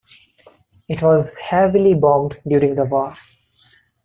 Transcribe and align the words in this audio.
It 0.89 1.03
was 1.03 1.37
heavily 1.37 1.93
bombed 1.93 2.41
during 2.47 2.73
the 2.73 2.85
war. 2.85 3.15